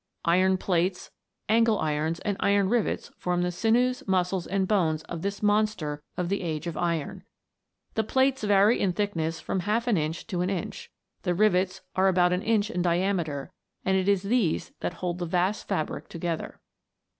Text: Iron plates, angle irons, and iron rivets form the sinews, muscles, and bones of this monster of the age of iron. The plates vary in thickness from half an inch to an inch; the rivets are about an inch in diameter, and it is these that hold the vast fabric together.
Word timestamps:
Iron 0.25 0.57
plates, 0.57 1.11
angle 1.47 1.77
irons, 1.77 2.19
and 2.21 2.35
iron 2.39 2.69
rivets 2.69 3.11
form 3.19 3.43
the 3.43 3.51
sinews, 3.51 4.01
muscles, 4.07 4.47
and 4.47 4.67
bones 4.67 5.03
of 5.03 5.21
this 5.21 5.43
monster 5.43 6.01
of 6.17 6.27
the 6.27 6.41
age 6.41 6.65
of 6.65 6.75
iron. 6.75 7.23
The 7.93 8.03
plates 8.03 8.43
vary 8.43 8.79
in 8.79 8.93
thickness 8.93 9.39
from 9.39 9.59
half 9.59 9.85
an 9.85 9.97
inch 9.97 10.25
to 10.25 10.41
an 10.41 10.49
inch; 10.49 10.89
the 11.21 11.35
rivets 11.35 11.81
are 11.95 12.07
about 12.07 12.33
an 12.33 12.41
inch 12.41 12.71
in 12.71 12.81
diameter, 12.81 13.51
and 13.85 13.95
it 13.95 14.09
is 14.09 14.23
these 14.23 14.71
that 14.79 14.95
hold 14.95 15.19
the 15.19 15.27
vast 15.27 15.67
fabric 15.67 16.09
together. 16.09 16.59